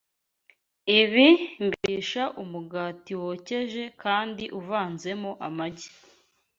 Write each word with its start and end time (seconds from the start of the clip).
Ibi 0.99 1.27
mbirisha 1.65 2.23
umugati 2.43 3.11
wokeje 3.21 3.83
kandi 4.03 4.43
uvanzemo 4.59 5.31
amagi 5.47 5.89